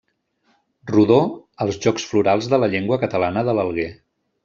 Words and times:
Rodó 0.91 1.19
als 1.67 1.79
Jocs 1.85 2.09
Florals 2.15 2.51
de 2.55 2.63
la 2.65 2.73
Llengua 2.75 3.01
Catalana 3.07 3.49
de 3.53 3.59
l'Alguer. 3.61 3.91